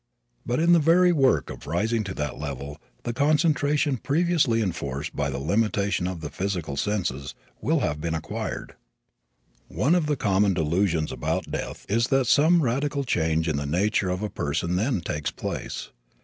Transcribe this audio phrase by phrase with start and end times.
[0.47, 5.29] But in the very work of rising to that level, the concentration previously enforced by
[5.29, 8.73] the limitation of the physical senses will have been acquired.
[9.67, 14.09] One of the common delusions about death is that some radical change in the nature
[14.09, 15.91] of a person then takes place.